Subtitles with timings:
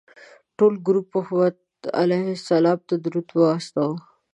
[0.57, 1.55] ټول ګروپ محمد
[2.01, 3.95] علیه السلام ته درود واستوه.